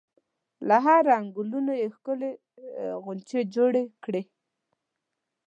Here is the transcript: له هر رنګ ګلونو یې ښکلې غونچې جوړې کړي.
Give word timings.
له 0.67 0.77
هر 0.85 0.99
رنګ 1.11 1.25
ګلونو 1.35 1.73
یې 1.81 1.87
ښکلې 1.95 2.31
غونچې 3.03 3.39
جوړې 3.55 3.83
کړي. 4.03 4.23